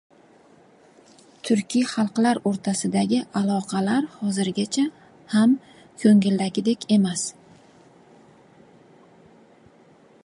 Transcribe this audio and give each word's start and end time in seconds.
Turkiy 1.49 1.83
xalqlar 1.91 2.39
o‘rtasidagi 2.51 3.19
aloqalar 3.41 4.09
hozirgacha 4.15 4.87
ham 5.35 5.55
ko‘ngildagidek 6.05 6.89
emas. 6.99 7.29